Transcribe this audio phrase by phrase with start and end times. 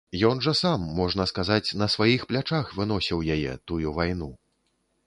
[0.27, 4.35] Ён жа сам, можна сказаць, на сваіх плячах выносіў яе, тую вайну.